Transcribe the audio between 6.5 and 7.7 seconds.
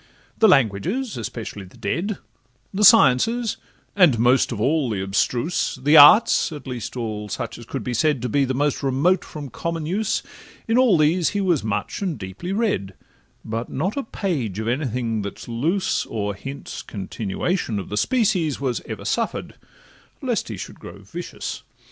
at least all such as